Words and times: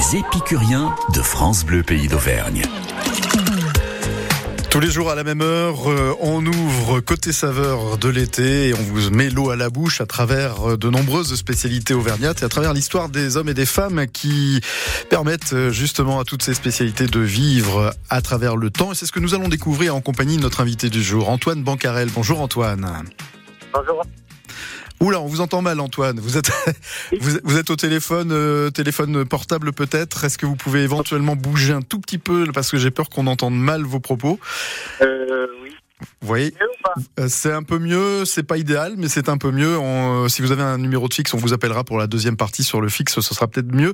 Les 0.00 0.16
épicuriens 0.16 0.94
de 1.14 1.20
France 1.20 1.62
Bleu 1.66 1.82
Pays 1.82 2.08
d'Auvergne. 2.08 2.62
Tous 4.70 4.80
les 4.80 4.90
jours 4.90 5.10
à 5.10 5.14
la 5.14 5.24
même 5.24 5.42
heure, 5.42 5.90
euh, 5.90 6.16
on 6.20 6.46
ouvre 6.46 7.00
côté 7.00 7.32
saveur 7.32 7.98
de 7.98 8.08
l'été 8.08 8.68
et 8.68 8.74
on 8.74 8.78
vous 8.78 9.10
met 9.10 9.28
l'eau 9.28 9.50
à 9.50 9.56
la 9.56 9.68
bouche 9.68 10.00
à 10.00 10.06
travers 10.06 10.70
euh, 10.70 10.76
de 10.78 10.88
nombreuses 10.88 11.34
spécialités 11.34 11.92
auvergnates 11.92 12.40
et 12.40 12.46
à 12.46 12.48
travers 12.48 12.72
l'histoire 12.72 13.10
des 13.10 13.36
hommes 13.36 13.50
et 13.50 13.54
des 13.54 13.66
femmes 13.66 14.06
qui 14.06 14.62
permettent 15.10 15.52
euh, 15.52 15.70
justement 15.70 16.18
à 16.18 16.24
toutes 16.24 16.44
ces 16.44 16.54
spécialités 16.54 17.06
de 17.06 17.20
vivre 17.20 17.92
à 18.08 18.22
travers 18.22 18.56
le 18.56 18.70
temps. 18.70 18.92
Et 18.92 18.94
c'est 18.94 19.04
ce 19.04 19.12
que 19.12 19.20
nous 19.20 19.34
allons 19.34 19.48
découvrir 19.48 19.94
en 19.94 20.00
compagnie 20.00 20.38
de 20.38 20.42
notre 20.42 20.62
invité 20.62 20.88
du 20.88 21.02
jour, 21.02 21.28
Antoine 21.28 21.62
Bancarel. 21.62 22.08
Bonjour 22.14 22.40
Antoine. 22.40 23.04
Bonjour. 23.74 24.02
Oula, 25.00 25.20
on 25.20 25.26
vous 25.26 25.40
entend 25.40 25.62
mal, 25.62 25.80
Antoine. 25.80 26.20
Vous 26.20 26.36
êtes, 26.36 26.50
vous, 27.20 27.56
êtes 27.56 27.70
au 27.70 27.76
téléphone, 27.76 28.30
euh, 28.32 28.70
téléphone 28.70 29.24
portable 29.24 29.72
peut-être. 29.72 30.24
Est-ce 30.24 30.36
que 30.36 30.44
vous 30.46 30.56
pouvez 30.56 30.82
éventuellement 30.82 31.36
bouger 31.36 31.72
un 31.72 31.80
tout 31.82 32.00
petit 32.00 32.18
peu 32.18 32.46
parce 32.52 32.70
que 32.70 32.76
j'ai 32.76 32.90
peur 32.90 33.08
qu'on 33.08 33.26
entende 33.26 33.58
mal 33.58 33.82
vos 33.82 34.00
propos? 34.00 34.38
Euh, 35.00 35.46
oui. 35.62 35.70
Vous 36.20 36.26
voyez, 36.28 36.50
pas? 36.82 36.94
Euh, 37.18 37.26
c'est 37.28 37.52
un 37.52 37.62
peu 37.62 37.78
mieux. 37.78 38.24
C'est 38.26 38.42
pas 38.42 38.56
idéal, 38.58 38.94
mais 38.98 39.08
c'est 39.08 39.28
un 39.30 39.36
peu 39.38 39.50
mieux. 39.50 39.76
On- 39.78 40.24
euh, 40.24 40.28
si 40.28 40.40
vous 40.42 40.50
avez 40.52 40.62
un 40.62 40.78
numéro 40.78 41.08
de 41.08 41.14
fixe, 41.14 41.32
on 41.34 41.38
vous 41.38 41.52
appellera 41.54 41.84
pour 41.84 41.98
la 41.98 42.06
deuxième 42.06 42.36
partie 42.38 42.64
sur 42.64 42.80
le 42.82 42.88
fixe. 42.90 43.20
Ce 43.20 43.34
sera 43.34 43.46
peut-être 43.48 43.74
mieux. 43.74 43.92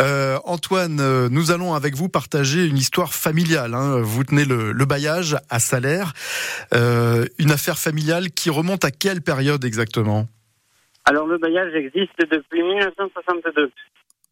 Euh, 0.00 0.38
Antoine, 0.44 0.98
euh, 1.00 1.28
nous 1.28 1.50
allons 1.52 1.74
avec 1.74 1.94
vous 1.96 2.08
partager 2.08 2.64
une 2.66 2.76
histoire 2.78 3.14
familiale. 3.14 3.74
hein. 3.74 4.00
Vous 4.00 4.22
tenez 4.24 4.44
le, 4.44 4.72
le 4.72 4.84
bailliage 4.84 5.36
à 5.48 5.60
Salaire, 5.60 6.12
Euh, 6.74 7.26
une 7.38 7.50
affaire 7.52 7.78
familiale 7.78 8.30
qui 8.30 8.50
remonte 8.50 8.84
à 8.84 8.90
quelle 8.92 9.20
période 9.20 9.64
exactement? 9.64 10.28
Alors 11.04 11.26
le 11.26 11.38
bailliage 11.38 11.74
existe 11.74 12.18
depuis 12.30 12.62
1962. 12.62 13.70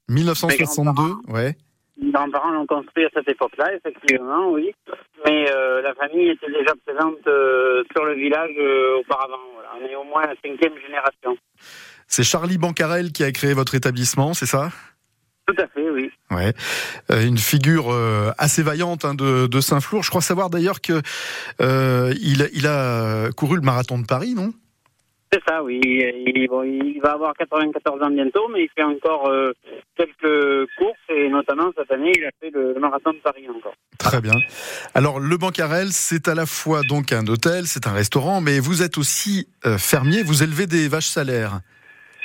1962, 0.08 1.02
ouais. 1.32 1.56
Mes 2.00 2.12
grands-parents 2.12 2.50
l'ont 2.52 2.66
construit 2.66 3.04
à 3.04 3.08
cette 3.12 3.28
époque-là, 3.28 3.74
effectivement, 3.74 4.50
oui. 4.52 4.72
Mais 5.26 5.50
euh, 5.50 5.82
la 5.82 5.94
famille 5.94 6.28
était 6.30 6.46
déjà 6.46 6.72
présente 6.86 7.26
euh, 7.26 7.82
sur 7.92 8.04
le 8.04 8.14
village 8.14 8.50
euh, 8.58 9.00
auparavant. 9.00 9.36
Voilà. 9.54 9.68
On 9.80 9.84
est 9.86 9.96
au 9.96 10.04
moins 10.04 10.22
la 10.22 10.34
cinquième 10.44 10.78
génération. 10.80 11.36
C'est 12.06 12.22
Charlie 12.22 12.56
Bancarel 12.56 13.10
qui 13.12 13.24
a 13.24 13.32
créé 13.32 13.52
votre 13.52 13.74
établissement, 13.74 14.32
c'est 14.32 14.46
ça? 14.46 14.70
Tout 15.48 15.56
à 15.58 15.66
fait, 15.66 15.90
oui. 15.90 16.10
Ouais, 16.30 16.52
Euh, 17.10 17.26
une 17.26 17.38
figure 17.38 17.90
euh, 17.92 18.30
assez 18.38 18.62
vaillante 18.62 19.04
hein, 19.04 19.14
de, 19.14 19.46
de 19.48 19.60
Saint-Flour. 19.60 20.02
Je 20.04 20.10
crois 20.10 20.20
savoir 20.22 20.50
d'ailleurs 20.50 20.80
que 20.80 21.00
euh, 21.60 22.14
il, 22.20 22.42
a- 22.42 22.48
il 22.52 22.66
a 22.66 23.30
couru 23.32 23.56
le 23.56 23.62
marathon 23.62 23.98
de 23.98 24.06
Paris, 24.06 24.34
non? 24.36 24.52
C'est 25.30 25.42
ça, 25.46 25.62
oui. 25.62 25.80
Il, 25.82 26.46
bon, 26.48 26.62
il 26.62 27.00
va 27.02 27.12
avoir 27.12 27.34
94 27.34 28.02
ans 28.02 28.10
bientôt, 28.10 28.48
mais 28.48 28.64
il 28.64 28.68
fait 28.74 28.82
encore 28.82 29.28
euh, 29.28 29.52
quelques 29.96 30.70
courses, 30.78 30.98
et 31.10 31.28
notamment 31.28 31.70
cette 31.76 31.90
année, 31.92 32.12
il 32.16 32.24
a 32.24 32.30
fait 32.40 32.50
le, 32.50 32.72
le 32.72 32.80
marathon 32.80 33.12
de 33.12 33.18
Paris 33.18 33.46
encore. 33.48 33.74
Très 33.98 34.20
bien. 34.20 34.32
Alors 34.94 35.20
le 35.20 35.36
Bancarel, 35.36 35.88
c'est 35.90 36.28
à 36.28 36.34
la 36.34 36.46
fois 36.46 36.80
donc 36.88 37.12
un 37.12 37.26
hôtel, 37.26 37.66
c'est 37.66 37.86
un 37.86 37.92
restaurant, 37.92 38.40
mais 38.40 38.58
vous 38.58 38.82
êtes 38.82 38.96
aussi 38.96 39.48
euh, 39.66 39.76
fermier. 39.76 40.22
Vous 40.22 40.42
élevez 40.42 40.66
des 40.66 40.88
vaches 40.88 41.08
salaires. 41.08 41.60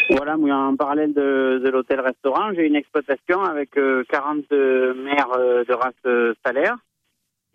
Voilà, 0.10 0.38
moi, 0.38 0.56
en 0.56 0.76
parallèle 0.76 1.14
de, 1.14 1.62
de 1.64 1.70
l'hôtel-restaurant, 1.70 2.54
j'ai 2.54 2.68
une 2.68 2.76
exploitation 2.76 3.42
avec 3.44 3.78
euh, 3.78 4.04
40 4.10 4.52
mères 4.52 5.28
euh, 5.38 5.64
de 5.66 5.74
race 5.74 6.36
salaire 6.46 6.76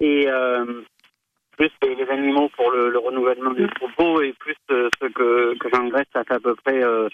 et 0.01 0.29
plus 1.59 1.71
les, 1.83 2.09
animaux 2.09 2.49
pour 2.57 2.71
le, 2.71 2.89
le 2.91 2.99
renouvellement 2.99 3.53
du 3.53 3.67
troupeau 3.75 4.23
et 4.23 4.33
plus 4.39 4.55
euh, 4.71 4.89
ce 5.03 5.07
que, 5.09 5.59
que 5.59 5.69
j'engraisse, 5.75 6.07
ça 6.13 6.23
fait 6.25 6.35
à 6.35 6.41
peu 6.41 6.55
près 6.65 6.83
euh, 6.83 7.09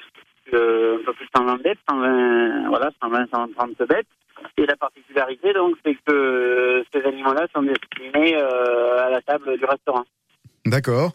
le- 0.52 0.98
un 1.00 1.04
peu 1.04 1.12
plus 1.14 1.24
de 1.24 1.30
120 1.36 1.62
bêtes, 1.62 1.78
120, 1.88 2.68
voilà, 2.68 2.90
120, 3.02 3.26
130 3.32 3.88
bêtes. 3.88 4.06
Et 4.58 4.66
la 4.66 4.76
particularité, 4.76 5.52
donc, 5.54 5.76
c'est 5.84 5.96
que 6.06 6.84
ces 6.92 7.02
animaux-là 7.02 7.46
sont 7.54 7.62
destinés 7.62 8.36
euh, 8.36 9.06
à 9.06 9.10
la 9.10 9.22
table 9.22 9.56
du 9.58 9.64
restaurant. 9.64 10.04
D'accord. 10.66 11.12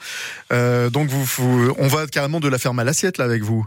Euh, 0.52 0.89
donc 0.89 1.08
vous, 1.08 1.23
vous- 1.23 1.73
on 1.80 1.88
va 1.88 2.08
carrément 2.08 2.39
de 2.39 2.48
la 2.50 2.58
ferme 2.58 2.80
à 2.80 2.84
l'assiette 2.84 3.18
là 3.18 3.26
avec 3.26 3.42
vous. 3.42 3.66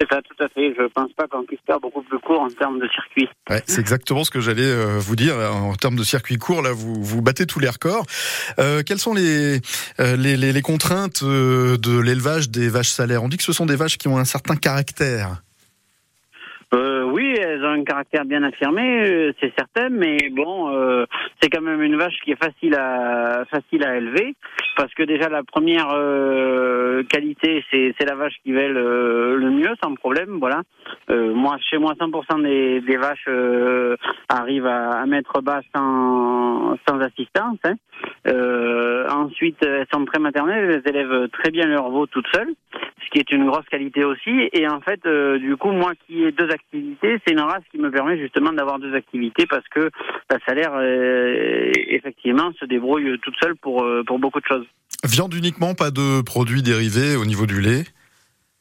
C'est 0.00 0.08
ça, 0.10 0.20
tout 0.22 0.42
à 0.42 0.48
fait. 0.48 0.74
Je 0.76 0.86
pense 0.88 1.12
pas 1.12 1.28
qu'on 1.28 1.44
puisse 1.44 1.60
faire 1.64 1.78
beaucoup 1.78 2.02
plus 2.02 2.18
court 2.18 2.40
en 2.40 2.48
termes 2.48 2.80
de 2.80 2.88
circuit. 2.88 3.28
Ouais, 3.48 3.62
c'est 3.66 3.80
exactement 3.80 4.24
ce 4.24 4.30
que 4.30 4.40
j'allais 4.40 4.66
euh, 4.66 4.98
vous 4.98 5.14
dire 5.14 5.36
en 5.36 5.74
termes 5.74 5.96
de 5.96 6.02
circuit 6.02 6.36
court. 6.36 6.62
Là, 6.62 6.72
vous 6.72 7.02
vous 7.02 7.22
battez 7.22 7.46
tous 7.46 7.60
les 7.60 7.68
records. 7.68 8.04
Euh, 8.58 8.82
quelles 8.84 8.98
sont 8.98 9.14
les 9.14 9.60
euh, 10.00 10.16
les, 10.16 10.36
les, 10.36 10.52
les 10.52 10.62
contraintes 10.62 11.22
de 11.22 11.98
l'élevage 12.00 12.50
des 12.50 12.68
vaches 12.68 12.90
salaires? 12.90 13.22
On 13.22 13.28
dit 13.28 13.36
que 13.36 13.44
ce 13.44 13.52
sont 13.52 13.66
des 13.66 13.76
vaches 13.76 13.96
qui 13.98 14.08
ont 14.08 14.18
un 14.18 14.24
certain 14.24 14.56
caractère. 14.56 15.42
Euh, 16.72 17.03
oui, 17.14 17.32
elles 17.38 17.64
ont 17.64 17.68
un 17.80 17.84
caractère 17.84 18.24
bien 18.24 18.42
affirmé, 18.42 18.82
euh, 19.06 19.32
c'est 19.40 19.52
certain, 19.56 19.88
mais 19.88 20.16
bon, 20.32 20.68
euh, 20.74 21.06
c'est 21.40 21.48
quand 21.48 21.60
même 21.60 21.80
une 21.80 21.94
vache 21.96 22.18
qui 22.24 22.32
est 22.32 22.42
facile 22.42 22.74
à 22.74 23.44
facile 23.52 23.84
à 23.84 23.96
élever, 23.98 24.34
parce 24.76 24.92
que 24.94 25.04
déjà 25.04 25.28
la 25.28 25.44
première 25.44 25.90
euh, 25.92 27.04
qualité, 27.04 27.64
c'est 27.70 27.94
c'est 27.96 28.04
la 28.04 28.16
vache 28.16 28.34
qui 28.42 28.50
vèle 28.50 28.76
euh, 28.76 29.36
le 29.36 29.48
mieux, 29.52 29.74
sans 29.80 29.94
problème, 29.94 30.38
voilà. 30.40 30.62
Euh, 31.08 31.32
moi, 31.32 31.56
chez 31.70 31.78
moi, 31.78 31.92
100% 31.92 32.42
des, 32.42 32.80
des 32.80 32.96
vaches 32.96 33.28
euh, 33.28 33.96
arrivent 34.28 34.66
à, 34.66 34.90
à 35.02 35.06
mettre 35.06 35.40
bas 35.40 35.60
sans, 35.72 36.76
sans 36.88 36.98
assistance. 37.00 37.58
hein. 37.62 37.74
Ensuite, 39.08 39.62
elles 39.64 39.86
sont 39.92 40.04
très 40.04 40.18
maternelles, 40.18 40.82
elles 40.84 40.90
élèvent 40.92 41.28
très 41.28 41.50
bien 41.52 41.66
leur 41.66 41.90
veau 41.90 42.06
toutes 42.06 42.26
seules 42.34 42.54
ce 43.04 43.10
qui 43.10 43.18
est 43.18 43.30
une 43.32 43.46
grosse 43.46 43.66
qualité 43.66 44.02
aussi. 44.04 44.48
Et 44.52 44.66
en 44.66 44.80
fait, 44.80 45.06
du 45.38 45.56
coup, 45.56 45.72
moi 45.72 45.92
qui 46.06 46.24
ai 46.24 46.32
deux 46.32 46.48
activités, 46.50 47.03
c'est 47.26 47.32
une 47.32 47.40
race 47.40 47.62
qui 47.70 47.78
me 47.78 47.90
permet 47.90 48.18
justement 48.18 48.52
d'avoir 48.52 48.78
deux 48.78 48.94
activités 48.94 49.46
parce 49.46 49.66
que 49.68 49.90
la 50.30 50.38
salaire, 50.46 50.72
euh, 50.74 51.70
effectivement, 51.88 52.50
se 52.58 52.64
débrouille 52.64 53.18
toute 53.22 53.34
seule 53.42 53.56
pour, 53.56 53.82
euh, 53.82 54.02
pour 54.06 54.18
beaucoup 54.18 54.40
de 54.40 54.46
choses. 54.46 54.66
Viande 55.04 55.34
uniquement, 55.34 55.74
pas 55.74 55.90
de 55.90 56.22
produits 56.22 56.62
dérivés 56.62 57.16
au 57.16 57.24
niveau 57.24 57.46
du 57.46 57.60
lait? 57.60 57.84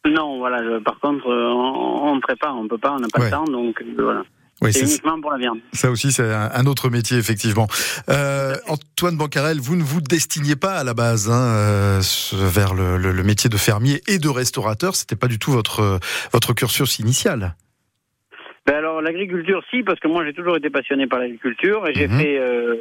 Non, 0.06 0.38
voilà, 0.40 0.58
je- 0.64 0.80
par 0.84 1.00
contre, 1.00 1.28
euh, 1.30 1.48
on 1.54 2.16
ne 2.16 2.20
prépare, 2.22 2.56
on 2.58 2.68
peut 2.68 2.78
pas, 2.78 2.92
on 2.92 3.00
n'a 3.00 3.08
pas 3.08 3.20
Ouais. 3.20 3.26
le 3.28 3.32
temps, 3.32 3.46
donc 3.46 3.82
voilà. 3.98 4.24
Oui, 4.62 4.72
C'est 4.72 4.82
uniquement 4.82 5.20
pour 5.20 5.32
la 5.32 5.38
viande. 5.38 5.60
ça 5.74 5.90
aussi, 5.92 6.12
c'est 6.12 6.32
un, 6.32 6.66
autre 6.68 6.90
métier 6.90 7.18
effectivement. 7.18 7.68
Euh, 8.10 8.54
Antoine 8.68 9.18
Bancarel, 9.18 9.60
vous 9.60 9.76
ne 9.76 9.84
vous 9.84 10.00
destiniez 10.00 10.56
pas 10.56 10.74
à 10.76 10.84
la 10.86 10.94
base 10.94 11.30
hein, 11.30 12.00
vers 12.34 12.74
le, 12.74 12.98
le- 12.98 13.12
le 13.12 13.24
métier 13.24 13.50
de 13.50 13.58
fermier 13.58 14.02
et 14.08 14.20
de 14.20 14.30
restaurateur. 14.30 14.96
C'était 14.96 15.16
pas 15.18 15.28
du 15.28 15.38
tout 15.40 15.52
votre 15.52 16.00
votre 16.32 16.54
cursus 16.54 17.00
initial. 17.00 17.56
Ben 18.66 18.76
alors 18.76 19.02
l'agriculture 19.02 19.62
si 19.70 19.84
parce 19.84 20.00
que 20.00 20.08
moi 20.08 20.24
j'ai 20.26 20.34
toujours 20.34 20.56
été 20.56 20.70
passionné 20.70 21.06
par 21.08 21.20
l'agriculture 21.20 21.86
et 21.88 21.94
j'ai 21.94 22.08
Mhm. 22.08 22.20
fait 22.20 22.38
euh, 22.40 22.76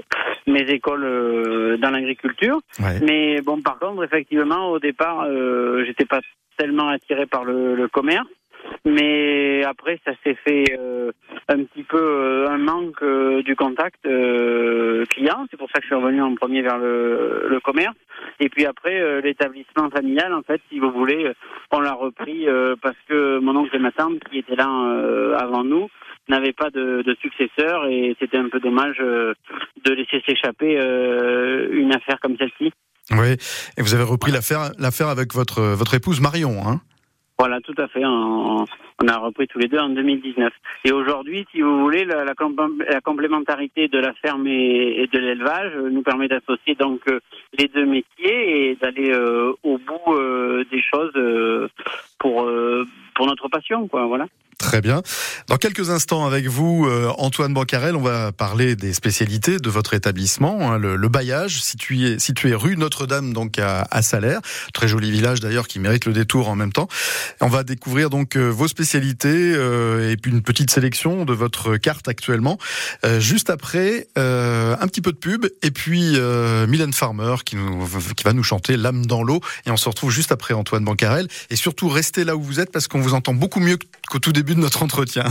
mes 0.46 0.62
écoles 0.70 1.04
euh, 1.04 1.76
dans 1.78 1.90
l'agriculture. 1.90 2.60
Ouais. 2.78 3.00
Mais 3.02 3.40
bon, 3.40 3.60
par 3.62 3.78
contre, 3.80 4.04
effectivement, 4.04 4.70
au 4.70 4.78
départ, 4.78 5.24
euh, 5.26 5.84
j'étais 5.84 6.04
pas 6.04 6.20
tellement 6.56 6.88
attiré 6.88 7.26
par 7.26 7.44
le, 7.44 7.74
le 7.74 7.88
commerce. 7.88 8.28
Mais 8.84 9.62
après, 9.64 10.00
ça 10.04 10.12
s'est 10.24 10.36
fait 10.44 10.64
euh, 10.78 11.12
un 11.48 11.62
petit 11.64 11.84
peu 11.84 12.00
euh, 12.00 12.48
un 12.48 12.58
manque 12.58 13.02
euh, 13.02 13.42
du 13.42 13.54
contact 13.54 14.02
client. 14.02 15.46
C'est 15.50 15.56
pour 15.56 15.68
ça 15.70 15.78
que 15.78 15.82
je 15.82 15.86
suis 15.86 15.94
revenu 15.94 16.20
en 16.20 16.34
premier 16.34 16.62
vers 16.62 16.78
le, 16.78 17.60
commerce. 17.62 17.96
Et 18.40 18.48
puis 18.48 18.66
après, 18.66 19.22
l'établissement 19.22 19.88
familial, 19.90 20.34
en 20.34 20.42
fait, 20.42 20.60
si 20.68 20.80
vous 20.80 20.90
voulez, 20.90 21.30
on 21.70 21.80
l'a 21.80 21.92
repris 21.92 22.46
parce 22.82 22.96
que 23.08 23.38
mon 23.38 23.54
oncle 23.54 23.76
et 23.76 23.78
ma 23.78 23.92
tante, 23.92 24.18
qui 24.30 24.38
étaient 24.38 24.56
là 24.56 24.66
avant 25.38 25.62
nous, 25.62 25.88
n'avaient 26.28 26.52
pas 26.52 26.70
de, 26.70 27.04
successeur 27.20 27.86
et 27.86 28.16
c'était 28.18 28.38
un 28.38 28.48
peu 28.48 28.58
dommage 28.58 28.98
de 28.98 29.92
laisser 29.92 30.22
s'échapper 30.26 30.74
une 31.70 31.94
affaire 31.94 32.18
comme 32.20 32.36
celle-ci. 32.36 32.72
Oui. 33.12 33.36
Et 33.76 33.82
vous 33.82 33.94
avez 33.94 34.04
repris 34.04 34.32
l'affaire 34.32 34.72
l'affaire 34.78 35.08
avec 35.08 35.34
votre 35.34 35.62
votre 35.62 35.94
épouse 35.94 36.20
Marion. 36.20 36.66
Hein? 36.66 36.80
Voilà, 37.38 37.60
tout 37.60 37.74
à 37.78 37.88
fait. 37.88 38.04
On, 38.04 38.64
on 39.02 39.08
a 39.08 39.18
repris 39.18 39.48
tous 39.48 39.58
les 39.58 39.68
deux 39.68 39.78
en 39.78 39.88
2019. 39.88 40.52
Et 40.84 40.92
aujourd'hui, 40.92 41.46
si 41.50 41.60
vous 41.60 41.80
voulez, 41.80 42.04
la, 42.04 42.24
la, 42.24 42.34
la 42.88 43.00
complémentarité 43.00 43.88
de 43.88 43.98
la 43.98 44.12
ferme 44.14 44.46
et, 44.46 45.08
de 45.12 45.18
l'élevage 45.18 45.72
nous 45.76 46.02
permet 46.02 46.28
d'associer 46.28 46.74
donc 46.74 47.00
euh, 47.08 47.20
les 47.58 47.68
deux 47.68 47.86
métiers 47.86 48.70
et 48.70 48.76
d'aller 48.76 49.10
euh, 49.10 49.52
au 49.62 49.78
bout 49.78 50.14
euh, 50.14 50.64
des 50.70 50.82
choses 50.82 51.12
pour 52.18 52.48
pour 53.14 53.26
notre 53.26 53.48
passion, 53.48 53.88
quoi. 53.88 54.06
Voilà. 54.06 54.26
Très 54.62 54.80
bien. 54.80 55.02
Dans 55.48 55.56
quelques 55.56 55.90
instants 55.90 56.24
avec 56.24 56.46
vous, 56.46 56.86
euh, 56.86 57.12
Antoine 57.18 57.52
Bancarel, 57.52 57.96
on 57.96 58.00
va 58.00 58.30
parler 58.30 58.76
des 58.76 58.92
spécialités 58.92 59.58
de 59.58 59.68
votre 59.68 59.92
établissement, 59.92 60.72
hein, 60.72 60.78
le, 60.78 60.94
le 60.94 61.08
bailliage, 61.08 61.60
situé, 61.60 62.54
rue 62.54 62.76
Notre-Dame, 62.76 63.32
donc 63.32 63.58
à, 63.58 63.88
à 63.90 64.02
Salaire. 64.02 64.40
Très 64.72 64.86
joli 64.86 65.10
village 65.10 65.40
d'ailleurs 65.40 65.66
qui 65.66 65.80
mérite 65.80 66.06
le 66.06 66.12
détour 66.12 66.48
en 66.48 66.54
même 66.54 66.72
temps. 66.72 66.86
On 67.40 67.48
va 67.48 67.64
découvrir 67.64 68.08
donc 68.08 68.36
euh, 68.36 68.50
vos 68.50 68.68
spécialités 68.68 69.52
euh, 69.56 70.12
et 70.12 70.16
puis 70.16 70.30
une 70.30 70.42
petite 70.42 70.70
sélection 70.70 71.24
de 71.24 71.32
votre 71.32 71.76
carte 71.76 72.06
actuellement. 72.06 72.56
Juste 73.18 73.50
après, 73.50 74.06
un 74.14 74.86
petit 74.86 75.00
peu 75.00 75.10
de 75.10 75.16
pub 75.16 75.46
et 75.62 75.72
puis 75.72 76.16
Mylène 76.68 76.92
Farmer 76.92 77.34
qui 77.44 77.56
va 78.24 78.32
nous 78.32 78.44
chanter 78.44 78.76
L'âme 78.76 79.06
dans 79.06 79.24
l'eau. 79.24 79.40
Et 79.66 79.72
on 79.72 79.76
se 79.76 79.88
retrouve 79.88 80.12
juste 80.12 80.30
après 80.30 80.54
Antoine 80.54 80.84
Bancarel. 80.84 81.26
Et 81.50 81.56
surtout, 81.56 81.88
restez 81.88 82.22
là 82.24 82.36
où 82.36 82.42
vous 82.42 82.60
êtes 82.60 82.70
parce 82.70 82.86
qu'on 82.86 83.00
vous 83.00 83.14
entend 83.14 83.34
beaucoup 83.34 83.58
mieux 83.58 83.76
qu'au 84.08 84.20
tout 84.20 84.32
début 84.32 84.51
début 84.52 84.60
de 84.60 84.60
notre 84.60 84.82
entretien. 84.82 85.24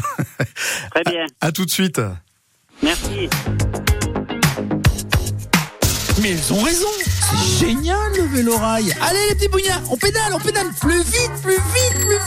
Très 0.92 1.04
bien. 1.04 1.26
À, 1.40 1.52
tout 1.52 1.66
de 1.66 1.72
suite. 1.72 2.02
Merci. 2.82 3.30
Mais 6.22 6.32
ils 6.32 6.54
ont 6.54 6.62
raison. 6.62 6.88
C'est 7.00 7.68
génial 7.68 7.98
le 8.16 8.24
vélo-rail. 8.24 8.94
Allez 9.02 9.30
les 9.30 9.36
petits 9.36 9.48
bougnats, 9.48 9.82
on 9.90 9.98
pédale, 9.98 10.34
on 10.34 10.40
pédale 10.40 10.68
plus 10.80 11.02
vite, 11.04 11.32
plus 11.42 11.54
vite, 11.54 12.06
plus 12.06 12.20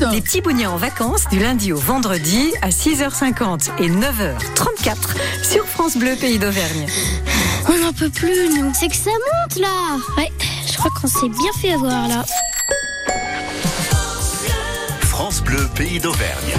vite. 0.00 0.06
Les 0.12 0.20
petits 0.20 0.40
bougnats 0.40 0.70
en 0.70 0.76
vacances 0.76 1.28
du 1.28 1.38
lundi 1.38 1.72
au 1.72 1.76
vendredi 1.76 2.52
à 2.62 2.70
6h50 2.70 3.70
et 3.78 3.90
9h34 3.90 4.96
sur 5.42 5.66
France 5.66 5.96
Bleu 5.96 6.16
Pays 6.16 6.38
d'Auvergne. 6.38 6.86
On 7.68 7.78
n'en 7.78 7.92
peut 7.92 8.10
plus, 8.10 8.48
nous. 8.58 8.72
C'est 8.74 8.88
que 8.88 8.96
ça 8.96 9.10
monte 9.10 9.58
là. 9.60 9.98
Ouais, 10.16 10.32
je 10.70 10.76
crois 10.76 10.90
qu'on 10.90 11.08
s'est 11.08 11.28
bien 11.28 11.52
fait 11.60 11.72
avoir 11.72 12.08
là. 12.08 12.24
France 15.18 15.40
Bleu 15.40 15.66
Pays 15.74 15.98
d'Auvergne. 15.98 16.52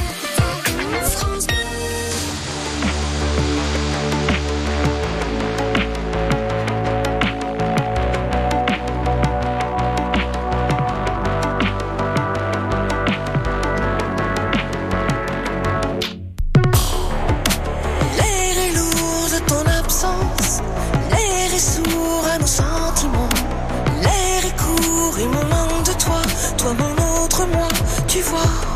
beautiful 28.30 28.67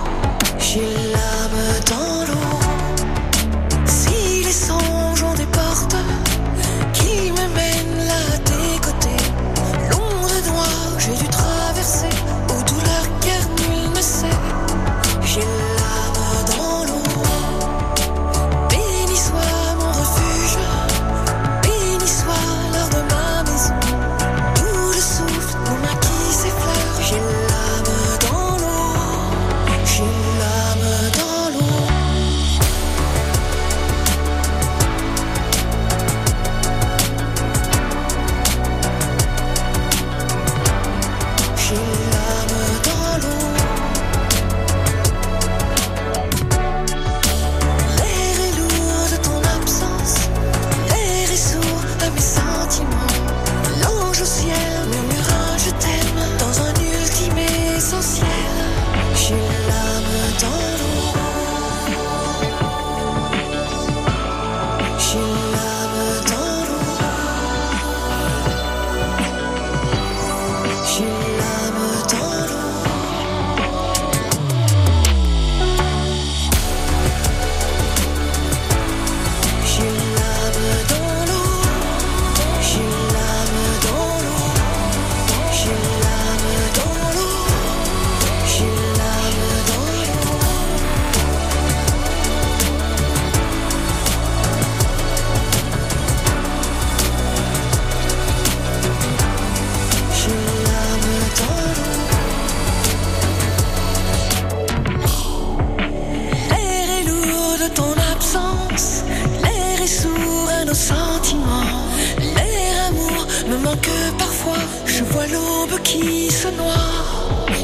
manque 113.82 114.18
parfois, 114.18 114.58
je 114.86 115.04
vois 115.04 115.28
l'aube 115.28 115.80
qui 115.84 116.32
se 116.32 116.48
noie. 116.50 116.74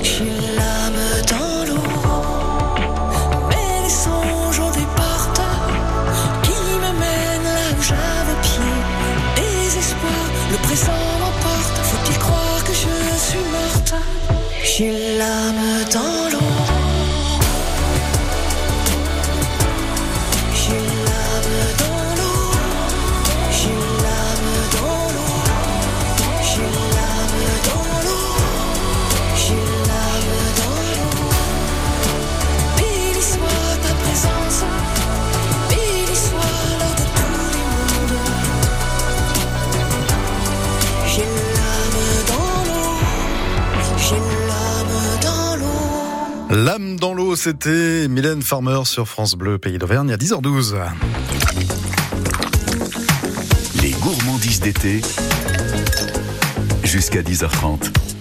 J'ai 0.04 0.26
l'âme 0.56 1.04
dans 1.30 1.66
l'eau, 1.68 1.82
mais 3.50 3.84
les 3.84 3.90
songes 3.90 4.60
ont 4.60 4.72
des 4.72 4.88
portes 4.96 5.42
qui 6.44 6.52
me 6.52 6.92
mènent 7.00 7.44
là 7.44 7.68
où 7.78 7.82
j'avais 7.82 8.40
pied. 8.42 8.76
Désespoir, 9.36 10.26
le 10.52 10.58
présent 10.58 11.04
m'emporte, 11.20 11.78
faut-il 11.84 12.18
croire 12.20 12.64
que 12.64 12.74
je 12.74 13.20
suis 13.28 13.46
morte? 13.52 13.94
J'ai 14.64 15.18
l'âme 15.18 15.67
Dans 47.00 47.14
l'eau, 47.14 47.36
c'était 47.36 48.08
Mylène 48.08 48.42
Farmer 48.42 48.80
sur 48.86 49.08
France 49.08 49.36
Bleu, 49.36 49.60
Pays 49.60 49.78
d'Auvergne, 49.78 50.12
à 50.12 50.18
10h12. 50.18 50.76
Les 53.82 53.92
gourmandises 53.92 54.62
d'été. 54.62 55.02
Jusqu'à 56.84 57.22
10h30. 57.22 58.17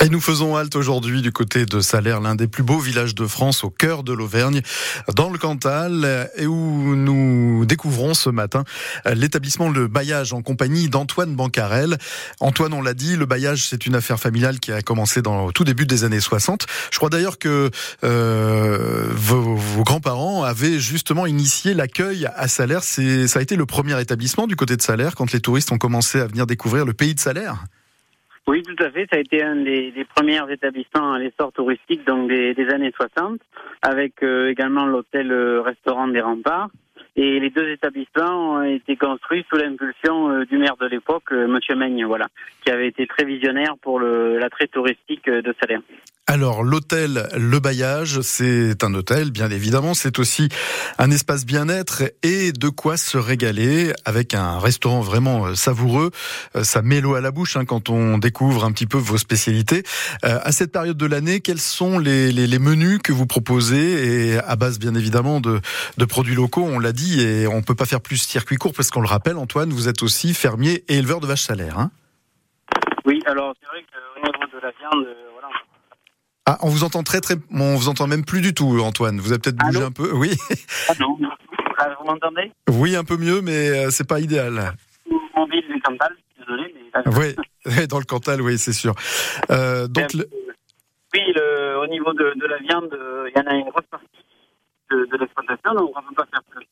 Et 0.00 0.08
nous 0.10 0.20
faisons 0.20 0.54
halte 0.54 0.76
aujourd'hui 0.76 1.22
du 1.22 1.32
côté 1.32 1.66
de 1.66 1.80
Salaire, 1.80 2.20
l'un 2.20 2.36
des 2.36 2.46
plus 2.46 2.62
beaux 2.62 2.78
villages 2.78 3.16
de 3.16 3.26
France, 3.26 3.64
au 3.64 3.70
cœur 3.70 4.04
de 4.04 4.12
l'Auvergne, 4.12 4.62
dans 5.12 5.28
le 5.28 5.38
Cantal, 5.38 6.30
et 6.36 6.46
où 6.46 6.94
nous 6.94 7.64
découvrons 7.66 8.14
ce 8.14 8.30
matin 8.30 8.62
l'établissement 9.06 9.68
Le 9.68 9.88
Bailliage 9.88 10.32
en 10.32 10.40
compagnie 10.40 10.88
d'Antoine 10.88 11.34
Bancarel. 11.34 11.98
Antoine, 12.38 12.74
on 12.74 12.82
l'a 12.82 12.94
dit, 12.94 13.16
le 13.16 13.26
bailliage, 13.26 13.66
c'est 13.66 13.86
une 13.86 13.96
affaire 13.96 14.20
familiale 14.20 14.60
qui 14.60 14.70
a 14.70 14.82
commencé 14.82 15.20
dans 15.20 15.46
au 15.46 15.52
tout 15.52 15.64
début 15.64 15.84
des 15.84 16.04
années 16.04 16.20
60. 16.20 16.66
Je 16.92 16.96
crois 16.96 17.10
d'ailleurs 17.10 17.38
que 17.38 17.70
euh, 18.04 19.08
vos, 19.10 19.56
vos 19.56 19.82
grands-parents 19.82 20.44
avaient 20.44 20.78
justement 20.78 21.26
initié 21.26 21.74
l'accueil 21.74 22.26
à. 22.26 22.46
C'est, 22.82 23.28
ça 23.28 23.38
a 23.38 23.42
été 23.42 23.56
le 23.56 23.66
premier 23.66 24.00
établissement 24.00 24.46
du 24.46 24.56
côté 24.56 24.76
de 24.76 24.82
Salaire 24.82 25.14
quand 25.14 25.32
les 25.32 25.40
touristes 25.40 25.70
ont 25.72 25.78
commencé 25.78 26.20
à 26.20 26.26
venir 26.26 26.46
découvrir 26.46 26.84
le 26.84 26.92
pays 26.92 27.14
de 27.14 27.20
Salaire. 27.20 27.64
Oui, 28.48 28.62
tout 28.62 28.82
à 28.82 28.90
fait. 28.90 29.06
Ça 29.12 29.18
a 29.18 29.20
été 29.20 29.42
un 29.42 29.56
des, 29.56 30.06
premiers 30.16 30.40
établissements 30.50 31.12
à 31.12 31.18
l'essor 31.18 31.52
touristique 31.52 32.06
donc 32.06 32.30
des, 32.30 32.68
années 32.72 32.92
60, 32.96 33.38
avec 33.82 34.22
euh, 34.22 34.48
également 34.48 34.86
l'hôtel-restaurant 34.86 36.08
des 36.08 36.22
Remparts. 36.22 36.70
Et 37.20 37.40
les 37.40 37.50
deux 37.50 37.68
établissements 37.68 38.52
ont 38.52 38.62
été 38.62 38.94
construits 38.96 39.44
sous 39.50 39.56
l'impulsion 39.56 40.30
euh, 40.30 40.44
du 40.44 40.56
maire 40.56 40.76
de 40.80 40.86
l'époque, 40.86 41.32
euh, 41.32 41.48
Monsieur 41.48 41.74
Meigne, 41.74 42.04
voilà, 42.06 42.28
qui 42.64 42.70
avait 42.70 42.86
été 42.86 43.08
très 43.08 43.24
visionnaire 43.24 43.74
pour 43.82 43.98
l'attrait 43.98 44.68
touristique 44.68 45.26
euh, 45.26 45.42
de 45.42 45.52
Salers. 45.60 45.82
Alors 46.28 46.62
l'hôtel 46.62 47.26
Le 47.36 47.58
Bailliage, 47.58 48.20
c'est 48.20 48.84
un 48.84 48.92
hôtel 48.92 49.30
bien 49.30 49.50
évidemment, 49.50 49.94
c'est 49.94 50.18
aussi 50.18 50.50
un 50.98 51.10
espace 51.10 51.46
bien-être 51.46 52.02
et 52.22 52.52
de 52.52 52.68
quoi 52.68 52.98
se 52.98 53.16
régaler 53.16 53.94
avec 54.04 54.34
un 54.34 54.58
restaurant 54.58 55.00
vraiment 55.00 55.54
savoureux. 55.54 56.10
Ça 56.62 56.82
met 56.82 57.00
l'eau 57.00 57.14
à 57.14 57.22
la 57.22 57.30
bouche 57.30 57.56
hein, 57.56 57.64
quand 57.64 57.88
on 57.88 58.18
découvre 58.18 58.66
un 58.66 58.72
petit 58.72 58.84
peu 58.84 58.98
vos 58.98 59.16
spécialités. 59.16 59.84
À 60.22 60.52
cette 60.52 60.70
période 60.70 60.98
de 60.98 61.06
l'année, 61.06 61.40
quels 61.40 61.60
sont 61.60 61.98
les, 61.98 62.58
menus 62.58 62.98
que 63.02 63.12
vous 63.12 63.26
proposez? 63.26 64.32
Et 64.32 64.38
à 64.38 64.54
base 64.56 64.78
bien 64.78 64.94
évidemment 64.94 65.40
de, 65.40 65.60
de 65.96 66.04
produits 66.04 66.34
locaux, 66.34 66.62
on 66.62 66.78
l'a 66.78 66.92
dit 66.92 67.07
et 67.20 67.46
on 67.46 67.62
peut 67.62 67.74
pas 67.74 67.84
faire 67.86 68.00
plus 68.00 68.16
circuit 68.18 68.56
court 68.56 68.72
parce 68.74 68.90
qu'on 68.90 69.00
le 69.00 69.08
rappelle, 69.08 69.36
Antoine, 69.36 69.70
vous 69.70 69.88
êtes 69.88 70.02
aussi 70.02 70.34
fermier 70.34 70.84
et 70.88 70.96
éleveur 70.98 71.20
de 71.20 71.26
vaches 71.26 71.42
salaires. 71.42 71.78
Hein 71.78 71.90
Oui, 73.04 73.20
alors 73.26 73.54
c'est 73.60 73.66
vrai 73.68 73.82
qu'au 73.82 74.20
niveau 74.26 74.56
de 74.56 74.60
la 74.62 74.70
viande, 74.78 75.06
euh, 75.06 75.14
voilà, 75.32 75.48
ah, 76.46 76.58
on 76.62 76.68
vous 76.68 76.84
entend 76.84 77.02
très 77.02 77.20
très, 77.20 77.34
on 77.50 77.76
vous 77.76 77.88
entend 77.88 78.06
même 78.06 78.24
plus 78.24 78.40
du 78.40 78.54
tout, 78.54 78.80
Antoine. 78.80 79.18
Vous 79.20 79.32
avez 79.32 79.38
peut-être 79.40 79.56
bougé 79.56 79.82
un 79.82 79.90
peu, 79.92 80.12
oui, 80.14 80.34
ah 80.88 80.92
non, 81.00 81.18
Ah, 81.78 81.94
vous 82.00 82.06
m'entendez? 82.06 82.50
Oui, 82.70 82.96
un 82.96 83.04
peu 83.04 83.16
mieux, 83.16 83.40
mais 83.42 83.68
euh, 83.70 83.90
c'est 83.90 84.06
pas 84.08 84.20
idéal. 84.20 84.72
En 85.34 85.46
ville 85.46 85.64
du 85.68 85.80
Cantal, 85.80 86.14
désolé, 86.38 86.74
mais 86.74 87.12
Oui, 87.76 87.86
dans 87.86 87.98
le 87.98 88.04
Cantal, 88.04 88.40
oui, 88.42 88.58
c'est 88.58 88.72
sûr. 88.72 88.94
Euh, 89.50 89.86
donc, 89.88 90.12
le- 90.14 90.28
Oui, 91.14 91.20
le- 91.34 91.78
au 91.80 91.86
niveau 91.86 92.12
de, 92.12 92.32
de 92.36 92.46
la 92.46 92.58
viande, 92.58 92.90
il 93.26 93.32
y 93.36 93.40
en 93.40 93.46
a 93.50 93.54
une 93.54 93.68
grosse 93.70 93.86
partie 93.90 94.06
de, 94.90 95.06
de 95.12 95.16
l'exploitation, 95.18 95.74
donc 95.74 95.90
on 95.94 96.00
ne 96.02 96.06
peut 96.08 96.14
pas 96.14 96.26
faire 96.32 96.42
plus. 96.50 96.66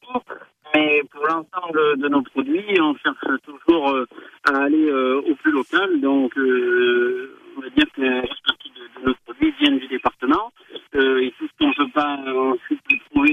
Mais 0.76 1.02
pour 1.11 1.25
l'ensemble 1.26 1.99
de 1.99 2.09
nos 2.09 2.21
produits, 2.23 2.78
on 2.80 2.95
cherche 2.97 3.40
toujours 3.45 3.90
euh, 3.90 4.04
à 4.45 4.64
aller 4.64 4.88
euh, 4.90 5.23
au 5.30 5.35
plus 5.37 5.50
local. 5.52 6.00
Donc, 6.02 6.37
euh, 6.37 7.35
on 7.56 7.61
va 7.62 7.68
dire 7.71 7.87
que 7.95 8.02
la 8.02 8.21
partie 8.47 8.71
de, 8.76 9.00
de 9.00 9.06
nos 9.09 9.14
produits 9.25 9.54
viennent 9.59 9.78
du 9.78 9.88
département. 9.88 10.52
Et 10.95 11.33
tout 11.38 11.47
ce 11.47 11.52
qu'on 11.59 11.68
ne 11.68 11.75
peut 11.87 11.92
pas 11.95 12.16
ensuite 12.26 12.80
trouver 13.11 13.33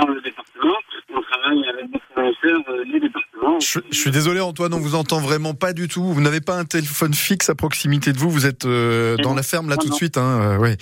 dans 0.00 0.08
le 0.08 0.20
département, 0.20 0.74
on 1.14 1.20
travaille 1.22 1.64
avec 1.68 1.90
des 1.90 2.00
fournisseurs 2.12 2.84
du 2.84 3.00
département. 3.00 3.60
je, 3.60 3.78
je 3.90 3.96
suis 3.96 4.10
désolé, 4.10 4.40
Antoine, 4.40 4.74
on 4.74 4.78
vous 4.80 4.94
entend 4.96 5.20
vraiment 5.20 5.54
pas 5.54 5.72
du 5.72 5.86
tout. 5.88 6.02
Vous 6.04 6.20
n'avez 6.20 6.40
pas 6.40 6.56
un 6.58 6.64
téléphone 6.64 7.14
fixe 7.14 7.48
à 7.50 7.54
proximité 7.54 8.12
de 8.12 8.18
vous. 8.18 8.30
Vous 8.30 8.46
êtes 8.46 8.64
euh, 8.64 9.16
dans 9.18 9.34
la 9.34 9.42
ferme 9.42 9.68
là 9.68 9.76
Non, 9.76 9.82
tout 9.82 9.88
de 9.90 9.94
suite, 9.94 10.18
hein, 10.18 10.40
euh, 10.40 10.58
ouais. 10.58 10.76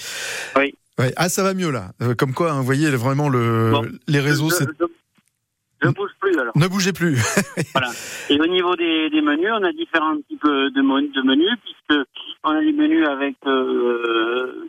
Oui. 0.56 0.74
Ouais. 0.98 1.12
Ah, 1.16 1.28
ça 1.28 1.42
va 1.42 1.54
mieux 1.54 1.70
là. 1.70 1.90
Comme 2.18 2.34
quoi, 2.34 2.52
hein, 2.52 2.58
vous 2.58 2.64
voyez 2.64 2.88
vraiment 2.90 3.28
le, 3.28 3.70
Bon. 3.72 3.86
les 4.06 4.20
réseaux. 4.20 4.50
je, 4.50 4.64
je 5.84 5.90
bouge 5.90 6.10
plus 6.20 6.38
alors. 6.38 6.52
Ne 6.56 6.66
bougez 6.68 6.92
plus. 6.92 7.16
Voilà. 7.74 7.90
Et 8.30 8.40
au 8.40 8.46
niveau 8.46 8.74
des, 8.76 9.10
des 9.10 9.20
menus, 9.20 9.50
on 9.52 9.62
a 9.64 9.72
différents 9.72 10.16
types 10.28 10.44
de, 10.44 10.82
mon- 10.82 11.00
de 11.00 11.22
menus, 11.22 11.56
puisque 11.62 12.00
on 12.44 12.50
a 12.50 12.60
des 12.60 12.72
menus 12.72 13.06
avec 13.06 13.34
euh, 13.46 14.68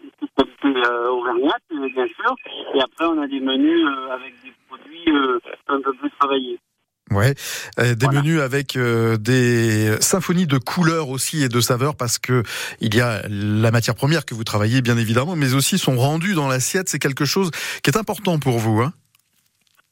euh, 0.66 1.08
auvergnates, 1.10 1.62
euh, 1.74 1.88
bien 1.94 2.06
sûr, 2.06 2.36
et 2.76 2.82
après 2.82 3.06
on 3.06 3.22
a 3.22 3.28
des 3.28 3.40
menus 3.40 3.86
euh, 3.86 4.14
avec 4.14 4.34
des 4.44 4.52
produits 4.68 5.10
euh, 5.10 5.40
un 5.68 5.80
peu 5.82 5.94
plus 5.94 6.10
travaillés. 6.20 6.60
Ouais, 7.12 7.36
Euh, 7.80 7.94
des 7.94 8.06
Voilà. 8.08 8.22
menus 8.24 8.40
avec 8.42 8.76
euh, 8.76 9.18
des 9.18 9.96
symphonies 10.02 10.48
de 10.48 10.58
couleurs 10.58 11.10
aussi 11.10 11.44
et 11.44 11.50
de 11.50 11.60
saveurs 11.62 11.96
parce 11.96 12.18
que 12.18 12.42
il 12.82 12.96
y 12.96 13.02
a 13.02 13.22
la 13.30 13.70
matière 13.70 13.94
première 13.94 14.26
que 14.26 14.34
vous 14.34 14.44
travaillez 14.44 14.82
bien 14.82 14.98
évidemment, 14.98 15.36
mais 15.36 15.54
aussi 15.54 15.78
son 15.78 15.98
rendu 15.98 16.34
dans 16.34 16.48
l'assiette, 16.48 16.90
c'est 16.90 16.98
quelque 17.00 17.26
chose 17.26 17.52
qui 17.84 17.92
est 17.92 17.98
important 17.98 18.40
pour 18.40 18.58
vous. 18.58 18.82
Hein 18.82 18.92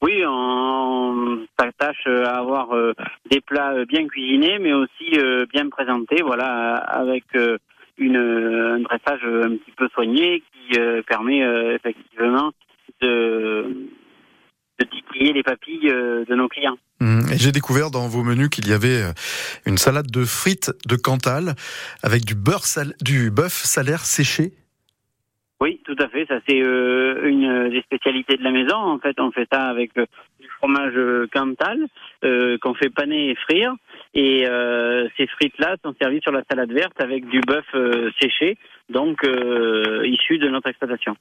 Oui, 0.03 0.22
on 0.27 1.45
s'attache 1.57 2.05
à 2.07 2.38
avoir 2.39 2.75
euh, 2.75 2.91
des 3.31 3.39
plats 3.39 3.72
euh, 3.72 3.86
bien 3.86 4.05
cuisinés, 4.05 4.60
mais 4.60 4.74
aussi 4.74 5.17
euh, 5.17 5.45
bien 5.53 5.69
présentés, 5.69 6.22
voilà, 6.22 6.75
avec 6.75 7.24
une, 7.98 8.17
un 8.17 8.79
dressage 8.81 9.22
un 9.24 9.55
petit 9.55 9.72
peu 9.77 9.88
soigné 9.93 10.43
qui 10.51 10.77
permet 11.07 11.39
effectivement 11.74 12.51
de, 13.01 13.88
de 14.79 14.86
titiller 14.86 15.31
les 15.31 15.43
papilles 15.43 15.89
de 15.89 16.36
nos 16.36 16.50
clients. 16.50 16.77
Et 17.01 17.38
J'ai 17.38 17.51
découvert 17.53 17.89
dans 17.89 18.07
vos 18.07 18.24
menus 18.24 18.50
qu'il 18.50 18.67
y 18.67 18.74
avait 18.74 19.03
une 19.65 19.77
salade 19.77 20.10
de 20.12 20.25
frites 20.25 20.72
de 20.86 20.95
Cantal 20.95 21.53
avec 22.01 22.25
du 22.25 22.36
beurre 22.36 22.65
sal 22.65 22.93
du 23.01 23.31
bœuf 23.31 23.53
salaire 23.53 24.05
séché. 24.05 24.53
Oui, 25.62 25.79
tout 25.86 25.95
à 26.00 26.10
fait. 26.10 26.25
Ça, 26.27 26.39
c'est 26.48 26.62
euh, 26.62 27.27
une 27.29 27.69
des 27.69 27.81
spécialités 27.83 28.36
de 28.36 28.43
la 28.43 28.51
maison. 28.51 28.75
En 28.75 29.00
fait, 29.00 29.17
on 29.19 29.31
fait 29.31 29.48
ça 29.51 29.67
avec 29.69 29.91
euh, 29.98 30.05
du 30.41 30.48
fromage 30.57 30.93
euh, 30.98 31.25
Cantal 31.33 31.86
euh, 32.25 32.57
qu'on 32.60 32.74
fait 32.74 32.89
paner 32.89 33.29
et 33.29 33.36
frire. 33.36 33.74
Et 34.13 34.45
ces 35.17 35.25
frites-là 35.27 35.77
sont 35.83 35.95
servies 36.00 36.19
sur 36.22 36.31
la 36.31 36.43
salade 36.50 36.72
verte 36.72 37.00
avec 37.01 37.27
du 37.29 37.39
bœuf 37.41 37.65
séché, 38.22 38.57
donc 38.89 39.24
issu 40.03 40.38
de 40.38 40.50
notre 40.50 40.67
exploitation. 40.69 41.15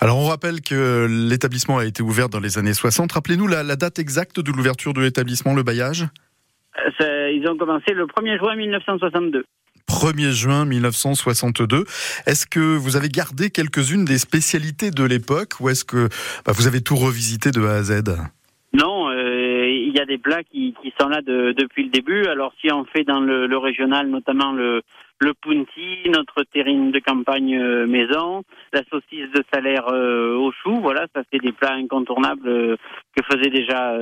Alors 0.00 0.18
on 0.18 0.26
rappelle 0.26 0.60
que 0.60 1.06
l'établissement 1.28 1.78
a 1.78 1.84
été 1.84 2.02
ouvert 2.02 2.28
dans 2.28 2.40
les 2.40 2.58
années 2.58 2.74
60. 2.74 3.12
Rappelez-nous 3.12 3.46
la, 3.46 3.62
la 3.62 3.76
date 3.76 4.00
exacte 4.00 4.40
de 4.40 4.50
l'ouverture 4.50 4.92
de 4.92 5.00
l'établissement 5.02 5.54
Le 5.54 5.62
Bailliage? 5.62 6.06
Ça- 6.98 7.30
ils 7.30 7.46
ont 7.48 7.56
commencé 7.56 7.92
le 7.94 8.06
1er 8.06 8.38
juin 8.38 8.56
1962. 8.56 9.44
1er 9.88 10.32
juin 10.32 10.64
1962. 10.64 11.84
Est-ce 12.26 12.46
que 12.46 12.76
vous 12.76 12.96
avez 12.96 13.08
gardé 13.08 13.50
quelques-unes 13.50 14.04
des 14.04 14.18
spécialités 14.18 14.90
de 14.90 15.04
l'époque 15.04 15.54
ou 15.60 15.68
est-ce 15.68 15.84
que 15.84 16.08
bah, 16.44 16.52
vous 16.54 16.66
avez 16.66 16.80
tout 16.80 16.96
revisité 16.96 17.50
de 17.50 17.64
A 17.64 17.74
à 17.74 17.82
Z? 17.82 18.02
Non, 18.74 19.10
euh, 19.10 19.68
il 19.68 19.94
y 19.94 20.00
a 20.00 20.06
des 20.06 20.16
plats 20.18 20.42
qui, 20.42 20.74
sont 20.98 21.08
là 21.08 21.20
de- 21.20 21.52
depuis 21.52 21.84
le 21.84 21.90
début. 21.90 22.24
Alors 22.26 22.54
si 22.60 22.72
on 22.72 22.84
fait 22.86 23.04
dans 23.04 23.20
le, 23.20 23.56
régional, 23.58 24.08
notamment 24.08 24.52
le, 24.52 24.82
punti, 25.42 26.08
notre 26.10 26.42
terrine 26.44 26.90
de 26.90 26.98
campagne 26.98 27.56
euh, 27.56 27.86
maison, 27.86 28.42
la 28.72 28.82
saucisse 28.90 29.30
de 29.34 29.44
salaire 29.52 29.88
euh, 29.88 30.34
au 30.36 30.52
chou, 30.52 30.80
voilà, 30.80 31.06
ça 31.14 31.22
c'est 31.30 31.40
des 31.40 31.52
plats 31.52 31.74
incontournables 31.74 32.76
que 33.14 33.22
faisait 33.30 33.50
déjà 33.50 33.94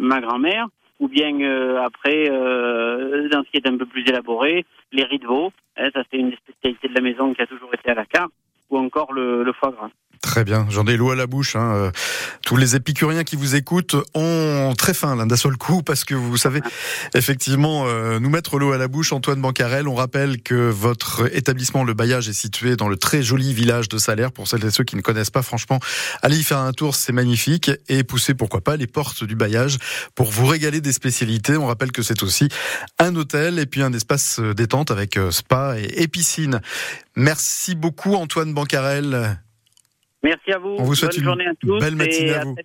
ma 0.00 0.20
grand-mère. 0.20 0.66
Ou 1.00 1.08
bien 1.08 1.40
euh, 1.40 1.82
après, 1.82 2.30
euh, 2.30 3.28
dans 3.30 3.42
ce 3.42 3.50
qui 3.50 3.56
est 3.56 3.66
un 3.66 3.76
peu 3.76 3.86
plus 3.86 4.06
élaboré, 4.06 4.64
les 4.92 5.04
riz 5.04 5.18
de 5.18 5.26
veau, 5.26 5.50
hein, 5.76 5.88
ça 5.94 6.02
c'est 6.10 6.18
une 6.18 6.30
des 6.30 6.36
spécialités 6.36 6.88
de 6.88 6.94
la 6.94 7.00
maison 7.00 7.32
qui 7.34 7.42
a 7.42 7.46
toujours 7.46 7.72
été 7.74 7.90
à 7.90 7.94
la 7.94 8.04
carte, 8.04 8.32
ou 8.68 8.78
encore 8.78 9.12
le, 9.12 9.42
le 9.42 9.52
foie 9.52 9.72
gras. 9.72 9.90
Très 10.22 10.44
bien, 10.44 10.66
j'en 10.68 10.84
ai 10.84 10.98
l'eau 10.98 11.10
à 11.10 11.16
la 11.16 11.26
bouche. 11.26 11.56
Hein. 11.56 11.72
Euh, 11.74 11.90
Tous 12.44 12.56
les 12.56 12.76
épicuriens 12.76 13.24
qui 13.24 13.36
vous 13.36 13.54
écoutent 13.54 13.96
ont 14.14 14.74
très 14.76 14.92
faim 14.92 15.26
d'un 15.26 15.36
seul 15.36 15.56
coup 15.56 15.82
parce 15.82 16.04
que 16.04 16.14
vous 16.14 16.36
savez 16.36 16.60
effectivement 17.14 17.84
euh, 17.86 18.18
nous 18.18 18.28
mettre 18.28 18.58
l'eau 18.58 18.72
à 18.72 18.78
la 18.78 18.86
bouche. 18.86 19.14
Antoine 19.14 19.40
Bancarel, 19.40 19.88
on 19.88 19.94
rappelle 19.94 20.42
que 20.42 20.68
votre 20.68 21.34
établissement 21.34 21.84
Le 21.84 21.94
Bailliage 21.94 22.28
est 22.28 22.34
situé 22.34 22.76
dans 22.76 22.88
le 22.88 22.98
très 22.98 23.22
joli 23.22 23.54
village 23.54 23.88
de 23.88 23.96
Salaire. 23.96 24.30
Pour 24.30 24.46
celles 24.46 24.64
et 24.64 24.70
ceux 24.70 24.84
qui 24.84 24.94
ne 24.94 25.00
connaissent 25.00 25.30
pas, 25.30 25.42
franchement, 25.42 25.80
allez 26.20 26.38
y 26.38 26.44
faire 26.44 26.58
un 26.58 26.72
tour, 26.72 26.94
c'est 26.94 27.12
magnifique 27.12 27.70
et 27.88 28.04
poussez 28.04 28.34
pourquoi 28.34 28.60
pas 28.60 28.76
les 28.76 28.86
portes 28.86 29.24
du 29.24 29.36
Bailliage 29.36 29.78
pour 30.14 30.30
vous 30.30 30.44
régaler 30.44 30.82
des 30.82 30.92
spécialités. 30.92 31.56
On 31.56 31.66
rappelle 31.66 31.92
que 31.92 32.02
c'est 32.02 32.22
aussi 32.22 32.48
un 32.98 33.16
hôtel 33.16 33.58
et 33.58 33.64
puis 33.64 33.82
un 33.82 33.92
espace 33.94 34.38
détente 34.38 34.90
avec 34.90 35.16
euh, 35.16 35.30
spa 35.30 35.76
et 35.78 36.08
piscine. 36.08 36.60
Merci 37.16 37.74
beaucoup 37.74 38.16
Antoine 38.16 38.52
Bancarel. 38.52 39.40
Merci 40.22 40.52
à 40.52 40.58
vous. 40.58 40.76
On 40.78 40.84
vous 40.84 40.94
souhaite 40.94 41.12
Bonne 41.12 41.20
une 41.20 41.24
journée 41.24 41.46
à 41.46 41.54
tous 41.58 41.78
belle 41.78 41.96
matinée 41.96 42.34
à 42.34 42.42
à 42.42 42.44
vous. 42.44 42.54
très. 42.54 42.62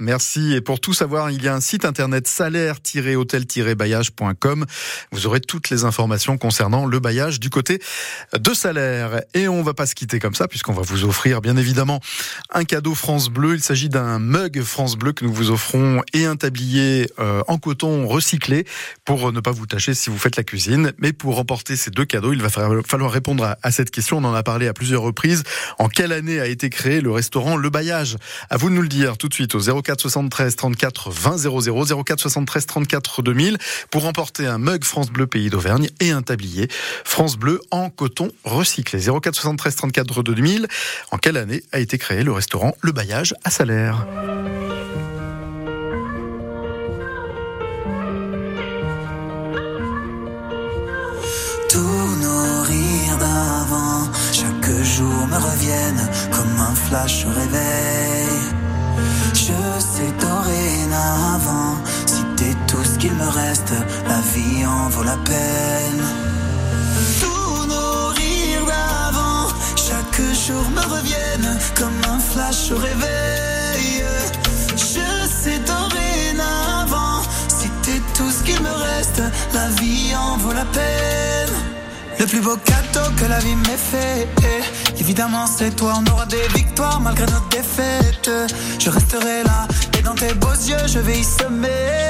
Merci. 0.00 0.54
Et 0.54 0.60
pour 0.60 0.80
tout 0.80 0.92
savoir, 0.92 1.30
il 1.30 1.40
y 1.42 1.46
a 1.46 1.54
un 1.54 1.60
site 1.60 1.84
internet 1.84 2.26
salaire-hôtel-baillage.com. 2.26 4.66
Vous 5.12 5.26
aurez 5.28 5.40
toutes 5.40 5.70
les 5.70 5.84
informations 5.84 6.36
concernant 6.36 6.84
le 6.84 6.98
bailliage 6.98 7.38
du 7.38 7.48
côté 7.48 7.78
de 8.36 8.54
salaire. 8.54 9.20
Et 9.34 9.46
on 9.46 9.62
va 9.62 9.72
pas 9.72 9.86
se 9.86 9.94
quitter 9.94 10.18
comme 10.18 10.34
ça, 10.34 10.48
puisqu'on 10.48 10.72
va 10.72 10.82
vous 10.82 11.04
offrir, 11.04 11.40
bien 11.40 11.56
évidemment, 11.56 12.00
un 12.52 12.64
cadeau 12.64 12.96
France 12.96 13.28
Bleu. 13.28 13.54
Il 13.54 13.62
s'agit 13.62 13.88
d'un 13.88 14.18
mug 14.18 14.60
France 14.62 14.96
Bleu 14.96 15.12
que 15.12 15.24
nous 15.24 15.32
vous 15.32 15.52
offrons 15.52 16.02
et 16.12 16.24
un 16.24 16.34
tablier 16.34 17.08
euh, 17.20 17.40
en 17.46 17.58
coton 17.58 18.08
recyclé 18.08 18.64
pour 19.04 19.32
ne 19.32 19.38
pas 19.38 19.52
vous 19.52 19.66
tâcher 19.66 19.94
si 19.94 20.10
vous 20.10 20.18
faites 20.18 20.36
la 20.36 20.42
cuisine. 20.42 20.92
Mais 20.98 21.12
pour 21.12 21.36
remporter 21.36 21.76
ces 21.76 21.92
deux 21.92 22.04
cadeaux, 22.04 22.32
il 22.32 22.42
va 22.42 22.48
falloir 22.48 23.12
répondre 23.12 23.44
à, 23.44 23.58
à 23.62 23.70
cette 23.70 23.92
question. 23.92 24.18
On 24.18 24.24
en 24.24 24.34
a 24.34 24.42
parlé 24.42 24.66
à 24.66 24.72
plusieurs 24.72 25.02
reprises. 25.02 25.44
En 25.78 25.88
quelle 25.88 26.10
année 26.10 26.40
a 26.40 26.48
été 26.48 26.68
créé 26.68 26.95
le 27.00 27.10
restaurant 27.10 27.56
Le 27.56 27.70
Bailliage 27.70 28.16
À 28.50 28.56
vous 28.56 28.68
de 28.70 28.74
nous 28.74 28.82
le 28.82 28.88
dire 28.88 29.16
tout 29.16 29.28
de 29.28 29.34
suite 29.34 29.54
au 29.54 29.82
04 29.82 30.00
73 30.00 30.56
34 30.56 31.10
20 31.10 31.38
00 31.38 32.04
04 32.04 32.20
73 32.20 32.66
34 32.66 33.22
2000 33.22 33.58
pour 33.90 34.02
remporter 34.02 34.46
un 34.46 34.58
mug 34.58 34.84
France 34.84 35.10
Bleu 35.10 35.26
Pays 35.26 35.50
d'Auvergne 35.50 35.88
et 36.00 36.10
un 36.10 36.22
tablier 36.22 36.68
France 37.04 37.36
Bleu 37.36 37.60
en 37.70 37.90
coton 37.90 38.30
recyclé. 38.44 39.00
04 39.00 39.34
73 39.34 39.76
34 39.76 40.22
2000. 40.22 40.66
En 41.10 41.18
quelle 41.18 41.36
année 41.36 41.62
a 41.72 41.80
été 41.80 41.98
créé 41.98 42.22
le 42.22 42.32
restaurant 42.32 42.74
Le 42.80 42.92
Bailliage 42.92 43.34
à 43.44 43.50
Salaire? 43.50 44.06
jours 54.96 55.26
me 55.26 55.36
reviennent 55.36 56.08
comme 56.30 56.56
un 56.58 56.74
flash 56.74 57.26
au 57.26 57.32
réveil. 57.40 58.38
Je 59.34 59.58
sais 59.92 60.12
dorénavant, 60.26 61.74
si 62.06 62.22
t'es 62.36 62.54
tout 62.66 62.84
ce 62.84 62.98
qu'il 62.98 63.12
me 63.12 63.28
reste, 63.28 63.74
la 64.08 64.20
vie 64.32 64.64
en 64.64 64.88
vaut 64.88 65.02
la 65.02 65.18
peine. 65.30 66.04
Tous 67.20 67.66
nos 67.72 68.08
rires 68.20 68.66
d'avant, 68.72 69.48
chaque 69.88 70.20
jour 70.44 70.64
me 70.76 70.84
reviennent 70.96 71.58
comme 71.78 72.00
un 72.14 72.18
flash 72.18 72.70
au 72.70 72.78
réveil. 72.78 74.04
Je 74.76 75.08
sais 75.40 75.60
dorénavant, 75.72 77.20
si 77.48 77.68
t'es 77.82 78.00
tout 78.16 78.30
ce 78.30 78.42
qu'il 78.44 78.60
me 78.62 78.74
reste, 78.88 79.22
la 79.52 79.68
vie 79.80 80.14
en 80.16 80.36
vaut 80.38 80.54
la 80.54 80.64
peine. 80.64 81.25
Le 82.18 82.26
plus 82.26 82.40
beau 82.40 82.56
cadeau 82.56 83.10
que 83.16 83.26
la 83.26 83.38
vie 83.38 83.54
m'ait 83.56 83.76
fait, 83.76 84.28
évidemment 84.98 85.46
c'est 85.46 85.74
toi. 85.76 85.94
On 86.00 86.12
aura 86.12 86.26
des 86.26 86.48
victoires 86.54 87.00
malgré 87.00 87.26
nos 87.26 87.46
défaites. 87.50 88.30
Je 88.78 88.90
resterai 88.90 89.42
là 89.44 89.68
et 89.98 90.02
dans 90.02 90.14
tes 90.14 90.32
beaux 90.34 90.52
yeux 90.52 90.86
je 90.86 90.98
vais 90.98 91.18
y 91.18 91.24
semer 91.24 92.08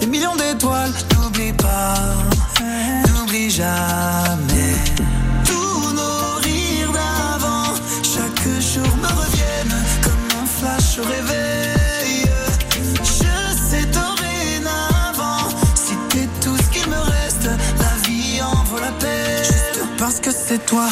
des 0.00 0.06
millions 0.06 0.36
d'étoiles. 0.36 0.92
N'oublie 1.14 1.52
pas, 1.52 1.94
n'oublie 3.14 3.50
jamais. 3.50 4.74
C'est 20.56 20.66
toi. 20.66 20.86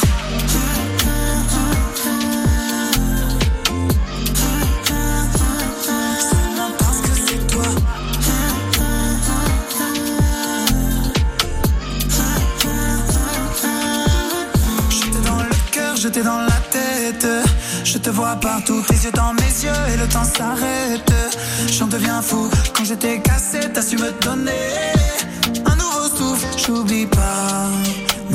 Cœur, 15.71 15.97
j'étais 15.97 16.23
dans 16.23 16.41
la 16.41 16.47
tête. 16.71 17.27
Je 17.85 17.99
te 17.99 18.11
vois 18.11 18.37
partout, 18.37 18.83
tes 18.89 18.95
yeux 18.95 19.13
dans 19.13 19.33
mes 19.35 19.43
yeux 19.43 19.71
et 19.93 19.97
le 19.97 20.07
temps 20.09 20.25
s'arrête. 20.25 21.13
J'en 21.71 21.87
deviens 21.87 22.23
fou 22.23 22.51
quand 22.77 22.85
j'étais 22.85 23.21
cassé, 23.21 23.61
t'as 23.73 23.83
su 23.83 23.97
me 23.97 24.11
donner 24.23 24.53
un 25.65 25.77
nouveau 25.77 26.09
souffle. 26.17 26.47
J'oublie 26.57 27.07
pas, 27.07 27.69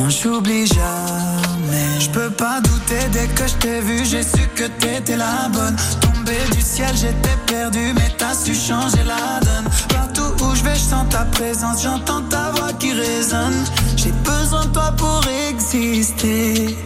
j'oublie 0.09 0.65
jamais. 0.65 1.99
Je 1.99 2.09
peux 2.09 2.29
pas 2.29 2.61
douter 2.61 3.07
dès 3.11 3.27
que 3.27 3.47
je 3.47 3.55
t'ai 3.55 3.81
vu, 3.81 4.05
j'ai 4.05 4.23
su 4.23 4.47
que 4.55 4.65
t'étais 4.79 5.17
la 5.17 5.49
bonne. 5.51 5.75
Tombé 6.01 6.37
du 6.51 6.61
ciel, 6.61 6.95
j'étais 6.95 7.37
perdu, 7.47 7.93
mais 7.95 8.11
t'as 8.17 8.33
su 8.33 8.53
changer 8.53 9.03
la 9.05 9.39
donne. 9.41 9.71
Partout 9.89 10.43
où 10.43 10.55
je 10.55 10.63
vais, 10.63 10.75
je 10.75 10.79
sens 10.79 11.07
ta 11.09 11.25
présence, 11.25 11.83
j'entends 11.83 12.21
ta 12.23 12.51
voix 12.51 12.73
qui 12.73 12.93
résonne. 12.93 13.65
J'ai 13.95 14.11
besoin 14.23 14.65
de 14.65 14.71
toi 14.71 14.93
pour 14.97 15.21
exister. 15.49 16.77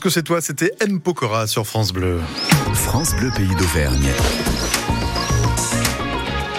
Que 0.00 0.08
c'est 0.10 0.22
toi, 0.22 0.40
c'était 0.40 0.72
M. 0.80 1.00
Pokora 1.00 1.46
sur 1.46 1.66
France 1.66 1.92
Bleu. 1.92 2.20
France 2.74 3.14
Bleu 3.16 3.30
Pays 3.36 3.54
d'Auvergne. 3.56 4.08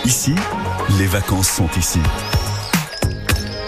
Ici, 0.05 0.35
les 0.99 1.05
vacances 1.07 1.49
sont 1.49 1.69
ici. 1.77 1.99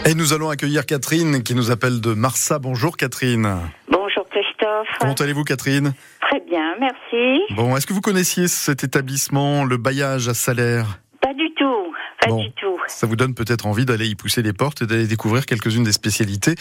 Et 0.05 0.13
nous 0.15 0.33
allons 0.33 0.49
accueillir 0.49 0.85
Catherine 0.85 1.43
qui 1.43 1.55
nous 1.55 1.71
appelle 1.71 2.01
de 2.01 2.13
Marsa. 2.13 2.59
Bonjour 2.59 2.97
Catherine. 2.97 3.57
Bonjour 3.89 4.25
Christophe. 4.29 4.87
Comment 4.99 5.13
allez-vous 5.13 5.43
Catherine? 5.43 5.93
Très 6.21 6.41
bien, 6.41 6.75
merci. 6.79 7.39
Bon, 7.55 7.75
est-ce 7.75 7.87
que 7.87 7.93
vous 7.93 8.01
connaissiez 8.01 8.47
cet 8.47 8.83
établissement, 8.83 9.63
le 9.63 9.77
bailliage 9.77 10.27
à 10.27 10.33
salaire? 10.33 10.99
Pas 11.21 11.33
du 11.33 11.47
tout, 11.57 11.93
pas 12.21 12.27
Bon. 12.27 12.43
du 12.43 12.51
tout. 12.51 12.77
Ça 12.87 13.07
vous 13.07 13.15
donne 13.15 13.33
peut-être 13.33 13.65
envie 13.65 13.85
d'aller 13.85 14.07
y 14.07 14.15
pousser 14.15 14.41
les 14.41 14.51
portes 14.53 14.81
et 14.81 14.85
d'aller 14.85 15.07
découvrir 15.07 15.45
quelques-unes 15.45 15.85
des 15.85 15.93
spécialités. 15.93 16.55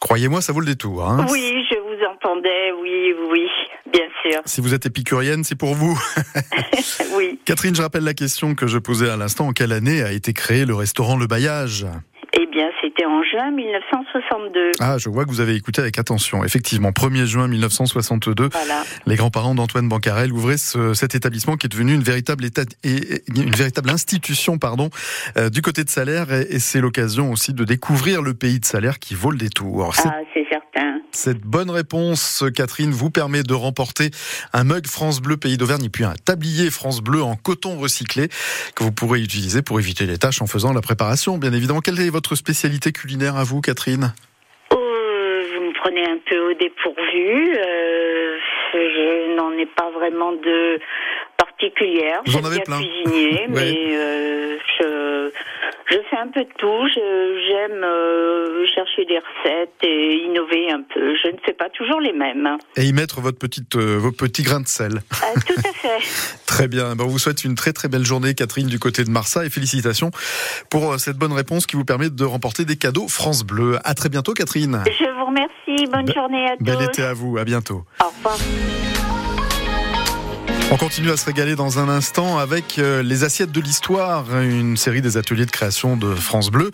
Croyez-moi, 0.00 0.42
ça 0.42 0.52
vaut 0.52 0.60
le 0.60 0.66
détour. 0.66 1.08
hein. 1.08 1.24
Oui, 1.30 1.64
je 1.70 1.78
oui, 2.28 3.14
oui, 3.30 3.46
bien 3.92 4.06
sûr. 4.22 4.40
Si 4.44 4.60
vous 4.60 4.74
êtes 4.74 4.86
épicurienne, 4.86 5.44
c'est 5.44 5.56
pour 5.58 5.74
vous. 5.74 5.98
Oui. 7.16 7.38
Catherine, 7.44 7.74
je 7.74 7.82
rappelle 7.82 8.04
la 8.04 8.14
question 8.14 8.54
que 8.54 8.66
je 8.66 8.78
posais 8.78 9.08
à 9.08 9.16
l'instant. 9.16 9.48
En 9.48 9.52
quelle 9.52 9.72
année 9.72 10.02
a 10.02 10.12
été 10.12 10.32
créé 10.32 10.64
le 10.64 10.74
restaurant 10.74 11.16
Le 11.16 11.26
Bailliage? 11.26 11.86
Eh 12.36 12.46
bien, 12.46 12.68
c'était 12.82 13.04
en 13.04 13.22
juin 13.22 13.52
1962. 13.52 14.72
Ah, 14.80 14.96
je 14.98 15.08
vois 15.08 15.24
que 15.24 15.30
vous 15.30 15.40
avez 15.40 15.54
écouté 15.54 15.80
avec 15.80 15.98
attention. 15.98 16.42
Effectivement, 16.42 16.90
1er 16.90 17.26
juin 17.26 17.46
1962, 17.46 18.48
Voilà. 18.50 18.82
les 19.06 19.14
grands-parents 19.14 19.54
d'Antoine 19.54 19.88
Bancarel 19.88 20.32
ouvraient 20.32 20.56
ce- 20.58 20.94
cet 20.94 21.14
établissement 21.14 21.56
qui 21.56 21.66
est 21.66 21.68
devenu 21.68 21.94
une 21.94 22.02
véritable, 22.02 22.44
état, 22.44 22.62
et, 22.82 22.88
et- 22.96 23.22
une 23.36 23.50
véritable 23.54 23.90
institution 23.90 24.58
pardon, 24.58 24.90
euh, 25.36 25.48
du 25.50 25.62
côté 25.62 25.84
de 25.84 25.90
Salaire. 25.90 26.32
Et, 26.32 26.56
et 26.56 26.58
c'est 26.58 26.80
l'occasion 26.80 27.30
aussi 27.30 27.52
de 27.54 27.62
découvrir 27.62 28.20
le 28.20 28.34
pays 28.34 28.58
de 28.58 28.64
Salaire 28.64 28.98
qui 28.98 29.14
vaut 29.14 29.30
le 29.30 29.38
détour. 29.38 29.94
Ah, 30.04 30.10
c'est 30.34 30.46
certain. 30.50 30.93
Cette 31.14 31.42
bonne 31.42 31.70
réponse, 31.70 32.44
Catherine, 32.56 32.90
vous 32.90 33.08
permet 33.08 33.44
de 33.44 33.54
remporter 33.54 34.10
un 34.52 34.64
mug 34.64 34.88
France 34.88 35.22
Bleu 35.22 35.36
Pays 35.36 35.56
d'Auvergne 35.56 35.84
et 35.84 35.88
puis 35.88 36.02
un 36.02 36.14
tablier 36.24 36.70
France 36.70 37.00
Bleu 37.00 37.22
en 37.22 37.36
coton 37.36 37.78
recyclé 37.78 38.28
que 38.74 38.82
vous 38.82 38.90
pourrez 38.90 39.20
utiliser 39.20 39.62
pour 39.62 39.78
éviter 39.78 40.06
les 40.06 40.18
tâches 40.18 40.42
en 40.42 40.48
faisant 40.48 40.72
la 40.72 40.80
préparation. 40.80 41.38
Bien 41.38 41.52
évidemment, 41.52 41.80
quelle 41.80 42.00
est 42.00 42.10
votre 42.10 42.34
spécialité 42.34 42.90
culinaire 42.90 43.36
à 43.36 43.44
vous, 43.44 43.60
Catherine? 43.60 44.12
Oh, 44.72 44.76
vous 44.76 45.64
me 45.64 45.72
prenez 45.82 46.02
un 46.02 46.18
peu 46.28 46.50
au 46.50 46.54
dépourvu. 46.54 47.58
euh, 47.58 48.36
je 48.74 49.36
n'en 49.36 49.52
ai 49.52 49.66
pas 49.66 49.90
vraiment 49.92 50.32
de 50.32 50.80
particulière. 51.58 52.20
Vous 52.26 52.36
en 52.36 52.44
avez 52.44 52.60
plein. 52.60 52.78
cuisiner, 52.78 53.46
Ouais. 53.48 53.48
mais 53.48 53.96
euh, 53.96 54.56
je, 54.78 55.30
je 55.90 55.96
fais 56.10 56.16
un 56.16 56.28
peu 56.28 56.40
de 56.40 56.48
tout. 56.58 56.88
J'aime 56.94 57.82
euh, 57.84 58.66
chercher 58.74 59.04
des 59.04 59.18
recettes 59.18 59.72
et 59.82 60.16
innover 60.26 60.70
un 60.70 60.82
peu. 60.82 61.14
Je 61.22 61.28
ne 61.30 61.36
fais 61.44 61.52
pas 61.52 61.68
toujours 61.70 62.00
les 62.00 62.12
mêmes. 62.12 62.56
Et 62.76 62.82
y 62.84 62.92
mettre 62.92 63.20
votre 63.20 63.38
petite, 63.38 63.76
euh, 63.76 63.96
vos 63.98 64.12
petits 64.12 64.42
grains 64.42 64.60
de 64.60 64.68
sel. 64.68 65.00
Ah, 65.22 65.26
tout 65.46 65.54
à 65.58 65.72
fait. 65.72 66.36
Très 66.46 66.68
bien. 66.68 66.94
Ben, 66.96 67.04
on 67.04 67.08
vous 67.08 67.18
souhaite 67.18 67.44
une 67.44 67.54
très 67.54 67.72
très 67.72 67.88
belle 67.88 68.04
journée, 68.04 68.34
Catherine, 68.34 68.66
du 68.66 68.78
côté 68.78 69.04
de 69.04 69.10
Marsa. 69.10 69.44
Et 69.44 69.50
félicitations 69.50 70.10
pour 70.70 70.98
cette 70.98 71.16
bonne 71.16 71.32
réponse 71.32 71.66
qui 71.66 71.76
vous 71.76 71.84
permet 71.84 72.10
de 72.10 72.24
remporter 72.24 72.64
des 72.64 72.76
cadeaux 72.76 73.08
France 73.08 73.44
Bleu. 73.44 73.78
À 73.84 73.94
très 73.94 74.08
bientôt, 74.08 74.32
Catherine. 74.34 74.82
Je 74.86 75.04
vous 75.18 75.26
remercie. 75.26 75.86
Bonne 75.90 76.06
Be- 76.06 76.14
journée 76.14 76.46
à 76.46 76.56
Bel 76.60 76.76
tous. 76.76 76.84
été 76.84 77.02
à 77.02 77.12
vous. 77.14 77.38
À 77.38 77.44
bientôt. 77.44 77.84
Au 78.02 78.08
revoir. 78.08 78.38
On 80.70 80.76
continue 80.76 81.10
à 81.10 81.16
se 81.16 81.26
régaler 81.26 81.56
dans 81.56 81.78
un 81.78 81.88
instant 81.88 82.38
avec 82.38 82.78
euh, 82.78 83.02
les 83.02 83.22
assiettes 83.22 83.52
de 83.52 83.60
l'histoire, 83.60 84.24
une 84.40 84.76
série 84.76 85.02
des 85.02 85.16
ateliers 85.16 85.46
de 85.46 85.50
création 85.50 85.96
de 85.96 86.14
France 86.14 86.50
Bleu. 86.50 86.70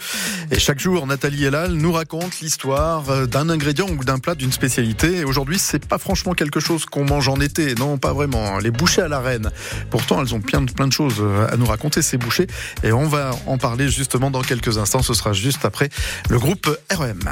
Et 0.51 0.59
chaque 0.59 0.79
jour, 0.79 1.07
Nathalie 1.07 1.45
Elal 1.45 1.73
nous 1.73 1.93
raconte 1.93 2.41
l'histoire 2.41 3.11
euh, 3.11 3.27
d'un 3.27 3.51
ingrédient 3.51 3.89
ou 3.89 4.05
d'un 4.05 4.19
plat 4.19 4.35
d'une 4.35 4.53
spécialité. 4.53 5.17
Et 5.17 5.25
aujourd'hui, 5.25 5.59
c'est 5.59 5.87
pas 5.87 5.99
franchement 5.99 6.33
quelque 6.33 6.61
chose 6.61 6.87
qu'on 6.87 7.05
mange 7.05 7.29
en 7.29 7.41
été. 7.41 7.75
Non, 7.75 7.99
pas 7.99 8.13
vraiment. 8.13 8.59
Les 8.59 8.71
bouchées 8.71 9.03
à 9.03 9.09
la 9.09 9.21
reine. 9.21 9.51
Pourtant, 9.91 10.23
elles 10.23 10.35
ont 10.35 10.41
plein 10.41 10.63
de, 10.63 10.71
plein 10.71 10.87
de 10.87 10.93
choses 10.93 11.17
euh, 11.19 11.49
à 11.53 11.57
nous 11.57 11.67
raconter, 11.67 12.01
ces 12.01 12.17
bouchées. 12.17 12.47
Et 12.85 12.93
on 12.93 13.07
va 13.07 13.33
en 13.47 13.59
parler 13.59 13.91
justement 13.91 14.31
dans 14.31 14.43
quelques 14.43 14.79
instants. 14.79 15.03
Ce 15.03 15.15
sera 15.15 15.33
juste 15.33 15.65
après 15.65 15.91
le 16.29 16.39
groupe 16.39 16.75
REM. 16.91 17.29